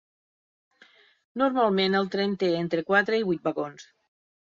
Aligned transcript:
Normalment 1.41 1.97
el 1.99 2.09
tren 2.15 2.33
té 2.45 2.49
entre 2.61 2.85
quatre 2.87 3.21
i 3.21 3.27
vuit 3.29 3.47
vagons. 3.49 3.87